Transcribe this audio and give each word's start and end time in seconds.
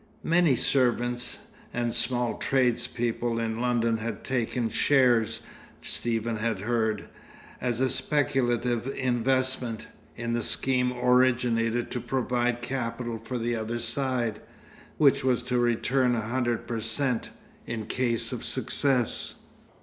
Many 0.23 0.55
servants 0.55 1.41
and 1.71 1.93
small 1.93 2.39
tradespeople 2.39 3.37
in 3.39 3.61
London 3.61 3.97
had 3.97 4.23
taken 4.23 4.67
shares, 4.69 5.41
Stephen 5.83 6.37
had 6.37 6.61
heard, 6.61 7.07
as 7.61 7.79
a 7.79 7.87
speculative 7.87 8.87
investment, 8.95 9.85
in 10.17 10.33
the 10.33 10.41
scheme 10.41 10.91
originated 10.91 11.91
to 11.91 11.99
provide 12.01 12.63
capital 12.63 13.19
for 13.19 13.37
the 13.37 13.55
"other 13.55 13.77
side," 13.77 14.41
which 14.97 15.23
was 15.23 15.43
to 15.43 15.59
return 15.59 16.15
a 16.15 16.21
hundred 16.21 16.65
per 16.65 16.79
cent. 16.81 17.29
in 17.67 17.85
case 17.85 18.31
of 18.31 18.43
success. 18.43 19.35